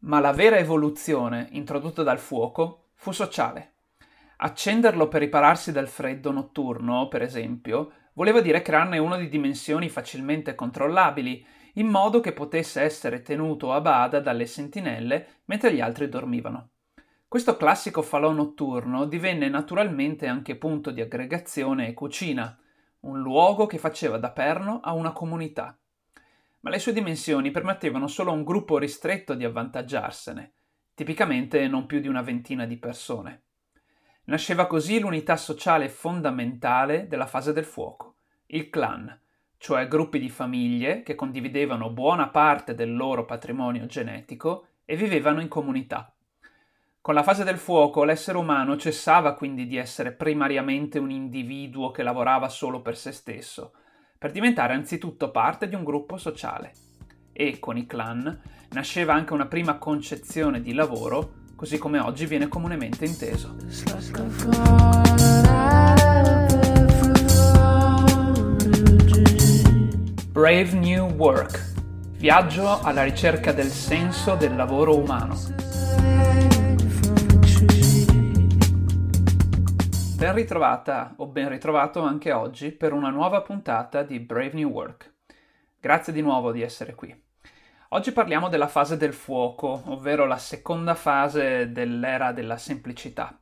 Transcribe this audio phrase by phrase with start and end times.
[0.00, 3.74] Ma la vera evoluzione introdotta dal fuoco fu sociale.
[4.36, 10.54] Accenderlo per ripararsi dal freddo notturno, per esempio, voleva dire crearne uno di dimensioni facilmente
[10.54, 11.44] controllabili,
[11.74, 16.70] in modo che potesse essere tenuto a bada dalle sentinelle mentre gli altri dormivano.
[17.28, 22.58] Questo classico falò notturno divenne naturalmente anche punto di aggregazione e cucina,
[23.00, 25.78] un luogo che faceva da perno a una comunità.
[26.60, 30.52] Ma le sue dimensioni permettevano solo a un gruppo ristretto di avvantaggiarsene,
[30.94, 33.42] tipicamente non più di una ventina di persone.
[34.24, 39.18] Nasceva così l'unità sociale fondamentale della fase del fuoco, il clan,
[39.56, 45.48] cioè gruppi di famiglie che condividevano buona parte del loro patrimonio genetico e vivevano in
[45.48, 46.14] comunità.
[47.02, 52.02] Con la fase del fuoco l'essere umano cessava quindi di essere primariamente un individuo che
[52.02, 53.72] lavorava solo per se stesso,
[54.20, 56.72] per diventare anzitutto parte di un gruppo sociale.
[57.32, 58.38] E con i clan
[58.72, 63.56] nasceva anche una prima concezione di lavoro, così come oggi viene comunemente inteso.
[70.32, 71.72] Brave New Work.
[72.18, 75.69] Viaggio alla ricerca del senso del lavoro umano.
[80.20, 85.14] Ben ritrovata o ben ritrovato anche oggi per una nuova puntata di Brave New Work.
[85.80, 87.18] Grazie di nuovo di essere qui.
[87.88, 93.34] Oggi parliamo della fase del fuoco, ovvero la seconda fase dell'era della semplicità.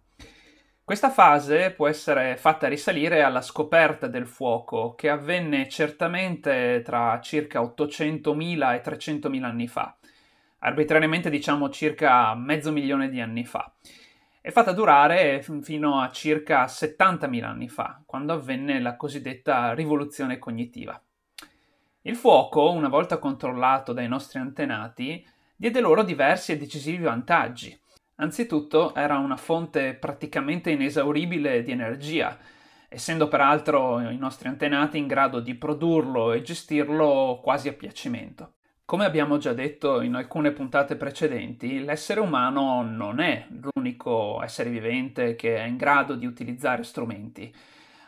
[0.84, 7.60] Questa fase può essere fatta risalire alla scoperta del fuoco, che avvenne certamente tra circa
[7.60, 9.96] 800.000 e 300.000 anni fa,
[10.60, 13.74] arbitrariamente diciamo circa mezzo milione di anni fa
[14.40, 21.00] è fatta durare fino a circa 70.000 anni fa, quando avvenne la cosiddetta rivoluzione cognitiva.
[22.02, 27.78] Il fuoco, una volta controllato dai nostri antenati, diede loro diversi e decisivi vantaggi.
[28.16, 32.38] Anzitutto era una fonte praticamente inesauribile di energia,
[32.88, 38.54] essendo peraltro i nostri antenati in grado di produrlo e gestirlo quasi a piacimento.
[38.88, 45.36] Come abbiamo già detto in alcune puntate precedenti, l'essere umano non è l'unico essere vivente
[45.36, 47.54] che è in grado di utilizzare strumenti.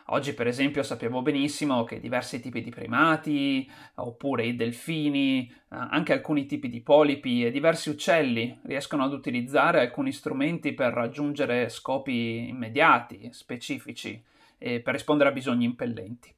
[0.05, 6.13] Oggi, per esempio, sappiamo benissimo che diversi tipi di primati, oppure i delfini, eh, anche
[6.13, 12.47] alcuni tipi di polipi e diversi uccelli riescono ad utilizzare alcuni strumenti per raggiungere scopi
[12.49, 14.19] immediati, specifici,
[14.57, 16.33] e per rispondere a bisogni impellenti.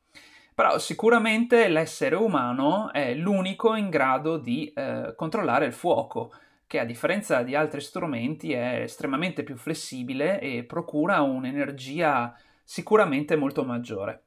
[0.54, 6.32] Però sicuramente l'essere umano è l'unico in grado di eh, controllare il fuoco,
[6.68, 13.64] che a differenza di altri strumenti è estremamente più flessibile e procura un'energia sicuramente molto
[13.64, 14.26] maggiore.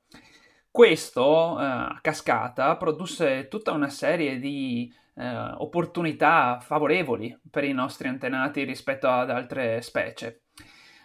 [0.71, 8.09] Questo, eh, a cascata, produsse tutta una serie di eh, opportunità favorevoli per i nostri
[8.09, 10.43] antenati rispetto ad altre specie.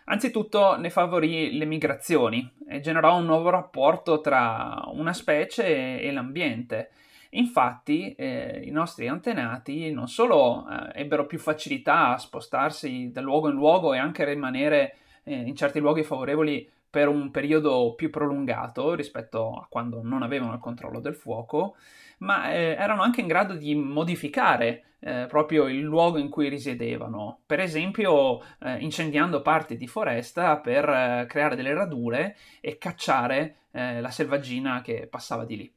[0.05, 6.91] Anzitutto ne favorì le migrazioni e generò un nuovo rapporto tra una specie e l'ambiente.
[7.33, 13.47] Infatti eh, i nostri antenati non solo eh, ebbero più facilità a spostarsi da luogo
[13.47, 18.93] in luogo e anche rimanere eh, in certi luoghi favorevoli per un periodo più prolungato
[18.95, 21.77] rispetto a quando non avevano il controllo del fuoco,
[22.21, 27.41] ma eh, erano anche in grado di modificare eh, proprio il luogo in cui risiedevano,
[27.45, 33.99] per esempio eh, incendiando parti di foresta per eh, creare delle radure e cacciare eh,
[33.99, 35.73] la selvaggina che passava di lì.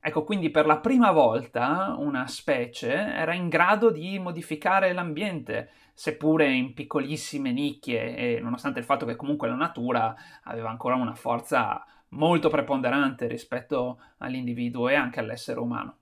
[0.00, 6.48] Ecco, quindi per la prima volta una specie era in grado di modificare l'ambiente, seppure
[6.48, 11.84] in piccolissime nicchie, e nonostante il fatto che comunque la natura aveva ancora una forza
[12.10, 15.98] molto preponderante rispetto all'individuo e anche all'essere umano.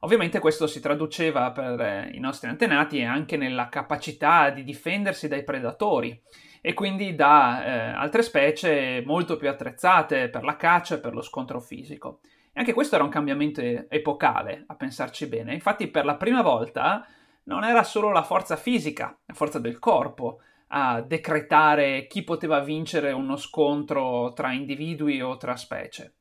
[0.00, 5.44] Ovviamente questo si traduceva per eh, i nostri antenati anche nella capacità di difendersi dai
[5.44, 6.20] predatori
[6.60, 11.22] e quindi da eh, altre specie molto più attrezzate per la caccia e per lo
[11.22, 12.20] scontro fisico.
[12.52, 15.54] E anche questo era un cambiamento epocale, a pensarci bene.
[15.54, 17.06] Infatti per la prima volta
[17.44, 20.40] non era solo la forza fisica, la forza del corpo,
[20.76, 26.14] a decretare chi poteva vincere uno scontro tra individui o tra specie.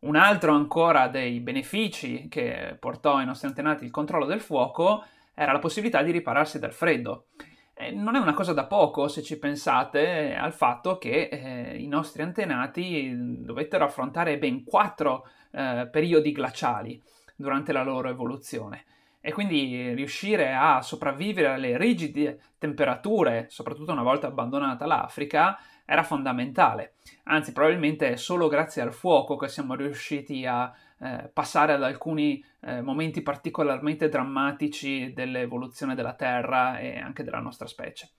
[0.00, 5.04] Un altro ancora dei benefici che portò ai nostri antenati il controllo del fuoco
[5.34, 7.26] era la possibilità di ripararsi dal freddo.
[7.74, 11.86] E non è una cosa da poco se ci pensate al fatto che eh, i
[11.86, 17.02] nostri antenati dovettero affrontare ben quattro eh, periodi glaciali
[17.36, 18.84] durante la loro evoluzione
[19.26, 26.96] e quindi riuscire a sopravvivere alle rigide temperature, soprattutto una volta abbandonata l'Africa, era fondamentale.
[27.22, 32.44] Anzi, probabilmente è solo grazie al fuoco che siamo riusciti a eh, passare ad alcuni
[32.60, 38.10] eh, momenti particolarmente drammatici dell'evoluzione della Terra e anche della nostra specie.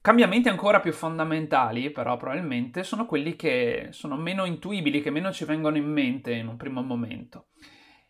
[0.00, 5.44] Cambiamenti ancora più fondamentali, però, probabilmente, sono quelli che sono meno intuibili, che meno ci
[5.44, 7.46] vengono in mente in un primo momento.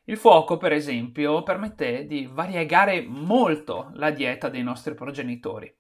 [0.04, 5.72] Il fuoco, per esempio, permette di variegare molto la dieta dei nostri progenitori.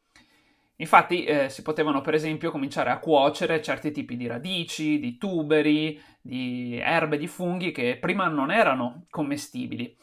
[0.76, 6.00] Infatti eh, si potevano per esempio cominciare a cuocere certi tipi di radici, di tuberi,
[6.20, 9.96] di erbe, di funghi che prima non erano commestibili.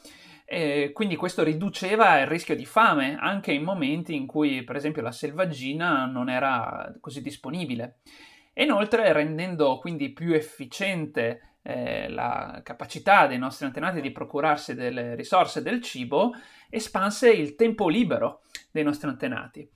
[0.46, 5.02] E quindi questo riduceva il rischio di fame anche in momenti in cui, per esempio,
[5.02, 8.00] la selvaggina non era così disponibile.
[8.54, 15.16] E inoltre, rendendo quindi più efficiente eh, la capacità dei nostri antenati di procurarsi delle
[15.16, 16.34] risorse del cibo,
[16.70, 18.42] espanse il tempo libero
[18.72, 19.70] dei nostri antenati.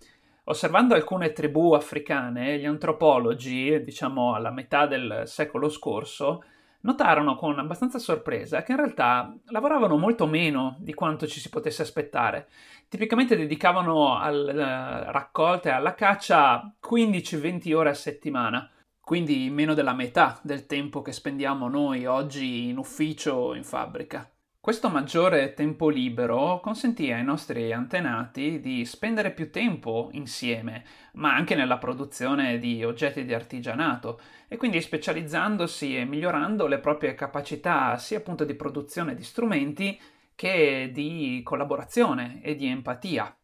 [0.45, 6.43] Osservando alcune tribù africane, gli antropologi, diciamo alla metà del secolo scorso,
[6.81, 11.81] notarono con abbastanza sorpresa che in realtà lavoravano molto meno di quanto ci si potesse
[11.81, 12.49] aspettare.
[12.89, 18.69] Tipicamente dedicavano alla raccolta e alla caccia 15-20 ore a settimana,
[19.03, 24.29] quindi meno della metà del tempo che spendiamo noi oggi in ufficio o in fabbrica.
[24.61, 30.85] Questo maggiore tempo libero consentì ai nostri antenati di spendere più tempo insieme,
[31.15, 37.13] ma anche nella produzione di oggetti di artigianato, e quindi specializzandosi e migliorando le proprie
[37.13, 39.99] capacità sia appunto di produzione di strumenti
[40.33, 43.35] che di collaborazione e di empatia.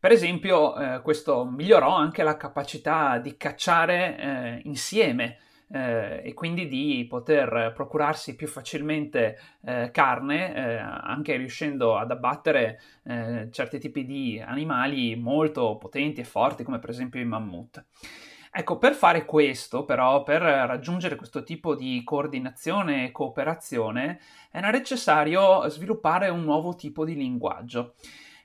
[0.00, 5.36] Per esempio, eh, questo migliorò anche la capacità di cacciare eh, insieme
[5.70, 12.80] eh, e quindi di poter procurarsi più facilmente eh, carne, eh, anche riuscendo ad abbattere
[13.04, 17.84] eh, certi tipi di animali molto potenti e forti, come per esempio i mammut.
[18.50, 24.18] Ecco, per fare questo, però, per raggiungere questo tipo di coordinazione e cooperazione,
[24.50, 27.96] era necessario sviluppare un nuovo tipo di linguaggio.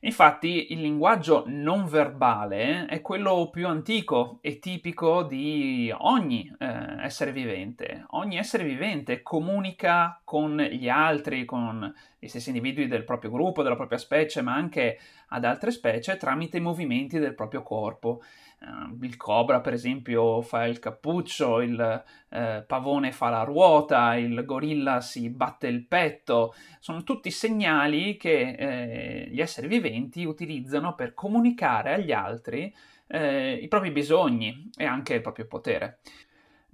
[0.06, 7.32] Infatti il linguaggio non verbale è quello più antico e tipico di ogni eh, essere
[7.32, 8.06] vivente.
[8.10, 13.76] Ogni essere vivente comunica con gli altri, con gli stessi individui del proprio gruppo, della
[13.76, 15.00] propria specie, ma anche
[15.36, 18.22] ad altre specie tramite i movimenti del proprio corpo.
[18.60, 24.44] Uh, il cobra, per esempio, fa il cappuccio, il uh, pavone fa la ruota, il
[24.46, 26.54] gorilla si batte il petto.
[26.80, 32.74] Sono tutti segnali che eh, gli esseri viventi utilizzano per comunicare agli altri
[33.08, 36.00] eh, i propri bisogni e anche il proprio potere.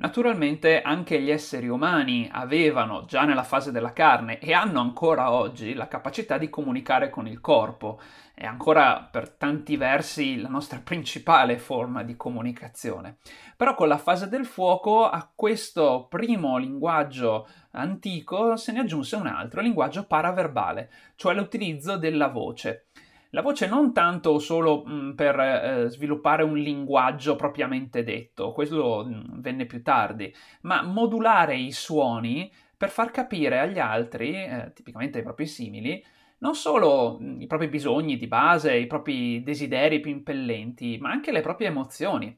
[0.01, 5.75] Naturalmente anche gli esseri umani avevano già nella fase della carne e hanno ancora oggi
[5.75, 8.01] la capacità di comunicare con il corpo.
[8.33, 13.17] È ancora per tanti versi la nostra principale forma di comunicazione.
[13.55, 19.27] Però con la fase del fuoco a questo primo linguaggio antico se ne aggiunse un
[19.27, 22.87] altro, il linguaggio paraverbale, cioè l'utilizzo della voce.
[23.33, 29.05] La voce non tanto solo mh, mm, per eh, sviluppare un linguaggio propriamente detto, questo
[29.05, 34.71] mh, mm, venne più tardi, ma modulare i suoni per far capire agli altri, eh,
[34.73, 36.03] tipicamente ai propri simili,
[36.39, 41.31] non solo mm, i propri bisogni di base, i propri desideri più impellenti, ma anche
[41.31, 42.37] le proprie emozioni.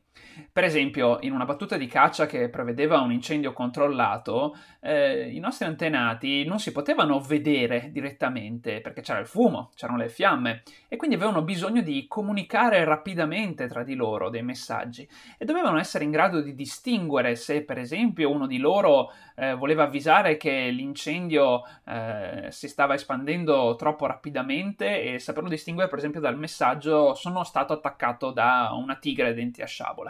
[0.51, 5.65] Per esempio, in una battuta di caccia che prevedeva un incendio controllato, eh, i nostri
[5.65, 11.15] antenati non si potevano vedere direttamente perché c'era il fumo, c'erano le fiamme e quindi
[11.15, 16.41] avevano bisogno di comunicare rapidamente tra di loro dei messaggi e dovevano essere in grado
[16.41, 22.67] di distinguere se, per esempio, uno di loro eh, voleva avvisare che l'incendio eh, si
[22.67, 28.71] stava espandendo troppo rapidamente e saperlo distinguere, per esempio, dal messaggio sono stato attaccato da
[28.73, 30.02] una tigre denti a sciabola.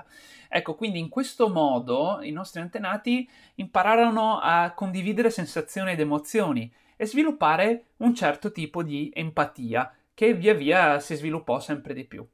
[0.47, 7.05] Ecco, quindi in questo modo i nostri antenati impararono a condividere sensazioni ed emozioni e
[7.05, 12.25] sviluppare un certo tipo di empatia che via via si sviluppò sempre di più.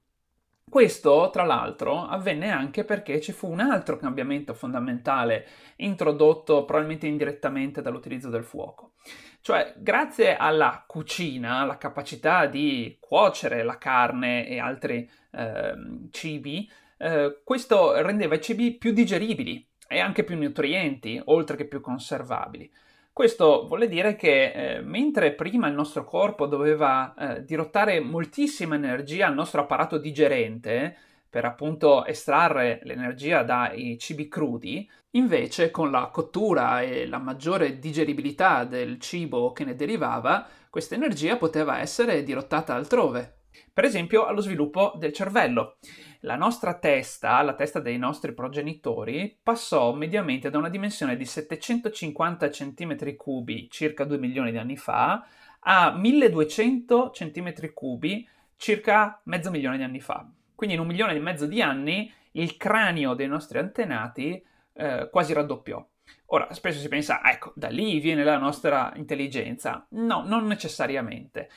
[0.69, 5.47] Questo, tra l'altro, avvenne anche perché ci fu un altro cambiamento fondamentale
[5.77, 8.93] introdotto probabilmente indirettamente dall'utilizzo del fuoco.
[9.41, 15.73] Cioè, grazie alla cucina, alla capacità di cuocere la carne e altri eh,
[16.11, 21.81] cibi, eh, questo rendeva i cibi più digeribili e anche più nutrienti, oltre che più
[21.81, 22.71] conservabili.
[23.11, 29.27] Questo vuol dire che eh, mentre prima il nostro corpo doveva eh, dirottare moltissima energia
[29.27, 30.95] al nostro apparato digerente
[31.29, 38.63] per appunto estrarre l'energia dai cibi crudi, invece con la cottura e la maggiore digeribilità
[38.63, 43.39] del cibo che ne derivava, questa energia poteva essere dirottata altrove,
[43.73, 45.77] Per esempio allo sviluppo del cervello.
[46.23, 52.47] La nostra testa, la testa dei nostri progenitori, passò mediamente da una dimensione di 750
[52.47, 55.25] cm3, circa 2 milioni di anni fa,
[55.61, 58.23] a 1200 cm3,
[58.57, 60.29] circa mezzo milione di anni fa.
[60.53, 65.31] Quindi in un milione e mezzo di anni il cranio dei nostri antenati eh, quasi
[65.31, 65.87] raddoppiò.
[66.31, 69.87] Ora, spesso si pensa, ah, ecco, da lì viene la nostra intelligenza.
[69.91, 71.49] No, non necessariamente.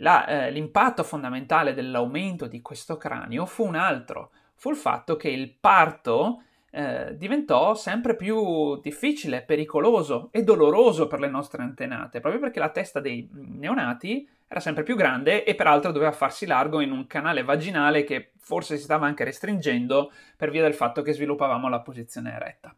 [0.00, 5.28] La, eh, l'impatto fondamentale dell'aumento di questo cranio fu un altro, fu il fatto che
[5.28, 12.40] il parto eh, diventò sempre più difficile, pericoloso e doloroso per le nostre antenate, proprio
[12.40, 16.92] perché la testa dei neonati era sempre più grande e peraltro doveva farsi largo in
[16.92, 21.68] un canale vaginale che forse si stava anche restringendo per via del fatto che sviluppavamo
[21.68, 22.74] la posizione eretta.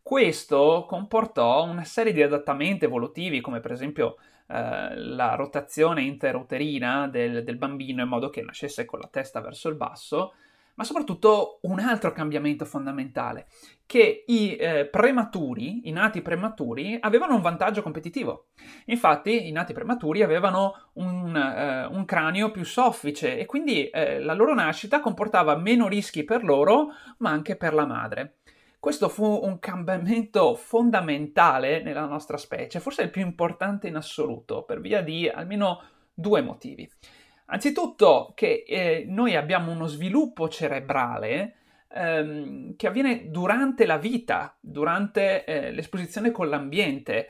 [0.00, 4.16] Questo comportò una serie di adattamenti evolutivi, come per esempio
[4.52, 9.68] eh, la rotazione interuterina del, del bambino in modo che nascesse con la testa verso
[9.68, 10.34] il basso,
[10.74, 13.46] ma soprattutto un altro cambiamento fondamentale,
[13.86, 18.48] che i eh, prematuri, i nati prematuri, avevano un vantaggio competitivo.
[18.86, 24.34] Infatti i nati prematuri avevano un, eh, un cranio più soffice e quindi eh, la
[24.34, 28.36] loro nascita comportava meno rischi per loro, ma anche per la madre.
[28.82, 34.80] Questo fu un cambiamento fondamentale nella nostra specie, forse il più importante in assoluto, per
[34.80, 35.80] via di almeno
[36.12, 36.90] due motivi.
[37.44, 41.54] Anzitutto che eh, noi abbiamo uno sviluppo cerebrale
[41.94, 47.28] ehm, che avviene durante la vita, durante eh, l'esposizione con l'ambiente.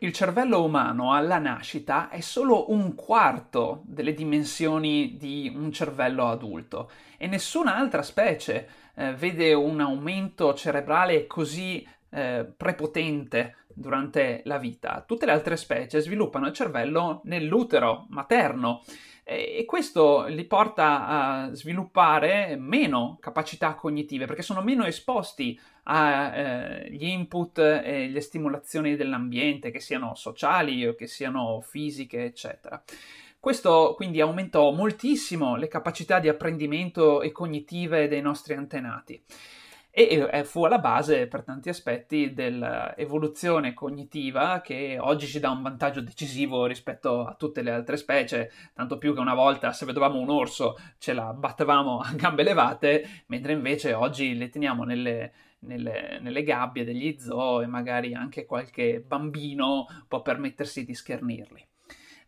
[0.00, 6.88] Il cervello umano alla nascita è solo un quarto delle dimensioni di un cervello adulto
[7.16, 15.02] e nessun'altra specie eh, vede un aumento cerebrale così eh, prepotente durante la vita.
[15.04, 18.82] Tutte le altre specie sviluppano il cervello nell'utero materno
[19.30, 25.60] e questo li porta a sviluppare meno capacità cognitive perché sono meno esposti
[25.90, 32.82] agli eh, input e le stimolazioni dell'ambiente, che siano sociali o che siano fisiche, eccetera.
[33.40, 39.22] Questo quindi aumentò moltissimo le capacità di apprendimento e cognitive dei nostri antenati
[39.90, 46.00] e fu alla base per tanti aspetti dell'evoluzione cognitiva che oggi ci dà un vantaggio
[46.00, 50.30] decisivo rispetto a tutte le altre specie, tanto più che una volta se vedevamo un
[50.30, 56.42] orso ce la battevamo a gambe levate, mentre invece oggi le teniamo nelle, nelle, nelle
[56.42, 61.66] gabbie degli zoo e magari anche qualche bambino può permettersi di schernirli.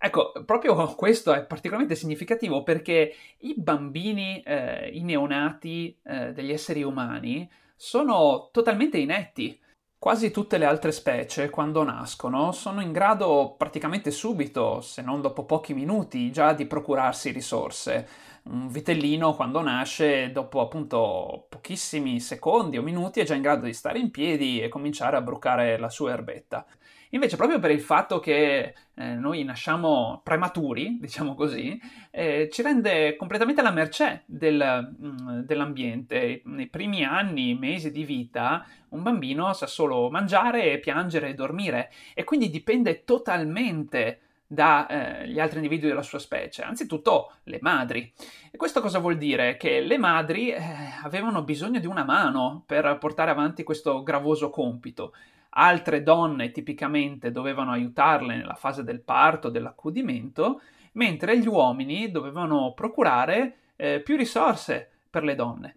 [0.02, 6.82] Ecco, proprio questo è particolarmente significativo perché i bambini, eh, i neonati eh, degli esseri
[6.82, 9.58] umani sono totalmente inetti.
[10.02, 15.44] Quasi tutte le altre specie, quando nascono, sono in grado praticamente subito, se non dopo
[15.44, 18.08] pochi minuti, già di procurarsi risorse.
[18.44, 23.74] Un vitellino, quando nasce, dopo appunto pochissimi secondi o minuti, è già in grado di
[23.74, 26.64] stare in piedi e cominciare a brucare la sua erbetta.
[27.10, 33.16] Invece, proprio per il fatto che eh, noi nasciamo prematuri, diciamo così, eh, ci rende
[33.16, 36.42] completamente alla mercé del, mh, mm, dell'ambiente.
[36.44, 42.22] Nei primi anni, mesi di vita, un bambino sa solo mangiare, piangere e dormire, e
[42.22, 44.20] quindi dipende totalmente
[44.52, 48.12] dagli eh, altri individui della sua specie, anzitutto le madri.
[48.50, 49.56] E questo cosa vuol dire?
[49.56, 50.60] Che le madri eh,
[51.04, 55.12] avevano bisogno di una mano per portare avanti questo gravoso compito
[55.50, 60.60] altre donne tipicamente dovevano aiutarle nella fase del parto, dell'accudimento,
[60.92, 65.76] mentre gli uomini dovevano procurare eh, più risorse per le donne.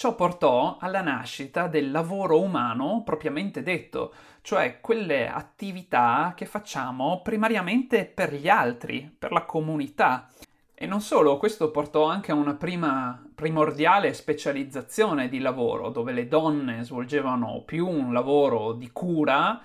[0.00, 8.06] Ciò portò alla nascita del lavoro umano propriamente detto, cioè quelle attività che facciamo primariamente
[8.06, 10.26] per gli altri, per la comunità.
[10.72, 16.28] E non solo, questo portò anche a una prima primordiale specializzazione di lavoro, dove le
[16.28, 19.60] donne svolgevano più un lavoro di cura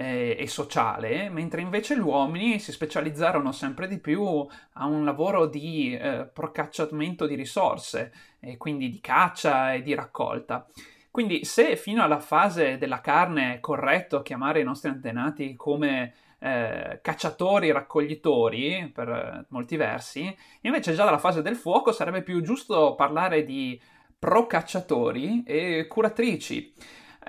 [0.00, 5.44] eh, e sociale, mentre invece gli uomini si specializzarono sempre di più a un lavoro
[5.44, 10.66] di eh, procacciamento di risorse, e quindi di caccia e di raccolta.
[11.10, 17.00] Quindi se fino alla fase della carne è corretto chiamare i nostri antenati come eh,
[17.02, 22.94] cacciatori, raccoglitori per eh, molti versi, invece già dalla fase del fuoco sarebbe più giusto
[22.94, 23.78] parlare di
[24.18, 26.72] procacciatori e curatrici.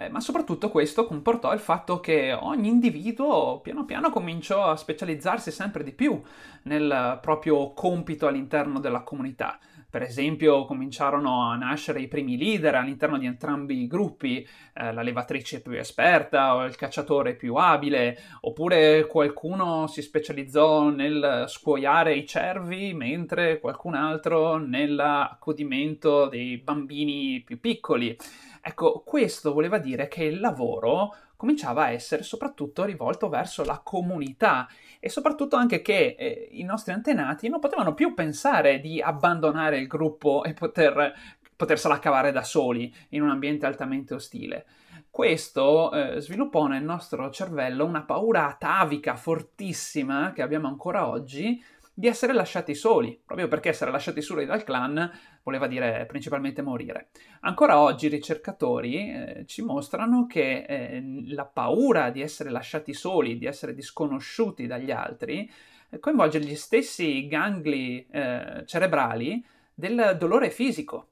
[0.02, 5.52] Eh, ma soprattutto questo comportò il fatto che ogni individuo piano piano cominciò a specializzarsi
[5.52, 6.20] sempre di più
[6.64, 9.60] nel proprio compito all'interno della comunità
[9.92, 14.38] Per esempio, cominciarono a nascere i primi leader all'interno di entrambi i gruppi,
[14.74, 21.44] eh, la levatrice più esperta o il cacciatore più abile, oppure qualcuno si specializzò nel
[21.48, 28.16] scuoiare i cervi, mentre qualcun altro nell'accudimento dei bambini più piccoli.
[28.62, 34.68] Ecco, questo voleva dire che il lavoro cominciava a essere soprattutto rivolto verso la comunità
[35.00, 39.88] e soprattutto anche che eh, i nostri antenati non potevano più pensare di abbandonare il
[39.88, 41.12] gruppo e poter,
[41.56, 44.66] potersela cavare da soli in un ambiente altamente ostile.
[45.10, 51.62] Questo eh, sviluppò nel nostro cervello una paura atavica fortissima che abbiamo ancora oggi
[52.02, 55.08] di essere lasciati soli, proprio perché essere lasciati soli dal clan
[55.44, 57.10] voleva dire principalmente morire.
[57.42, 63.38] Ancora oggi i ricercatori eh, ci mostrano che eh, la paura di essere lasciati soli,
[63.38, 65.48] di essere disconosciuti dagli altri,
[65.92, 71.10] eh, coinvolge gli stessi gangli eh, cerebrali del dolore fisico.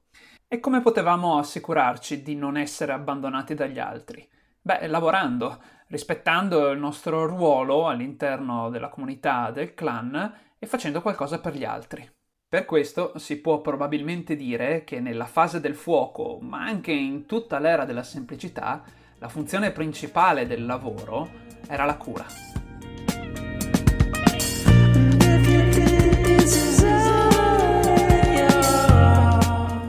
[0.48, 4.28] E come potevamo assicurarci di non essere abbandonati dagli altri?
[4.60, 11.56] Beh, lavorando, rispettando il nostro ruolo all'interno della comunità del clan e facendo qualcosa per
[11.56, 12.08] gli altri.
[12.46, 17.58] Per questo si può probabilmente dire che nella fase del fuoco, ma anche in tutta
[17.58, 18.84] l'era della semplicità,
[19.18, 21.30] la funzione principale del lavoro
[21.66, 22.26] era la cura.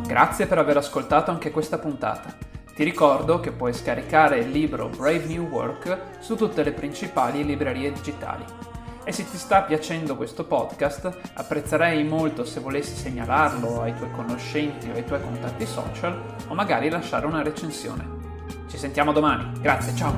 [0.08, 2.38] Grazie per aver ascoltato anche questa puntata.
[2.74, 7.92] Ti ricordo che puoi scaricare il libro Brave New Work su tutte le principali librerie
[7.92, 8.71] digitali.
[9.04, 14.90] E se ti sta piacendo questo podcast, apprezzerei molto se volessi segnalarlo ai tuoi conoscenti
[14.90, 18.20] o ai tuoi contatti social o magari lasciare una recensione.
[18.70, 20.16] Ci sentiamo domani, grazie, ciao!